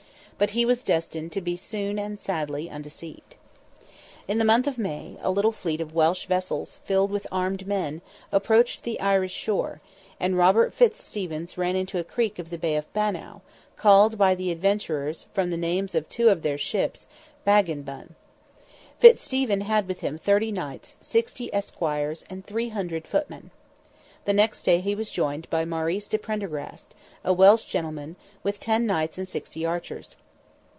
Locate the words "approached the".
8.31-8.99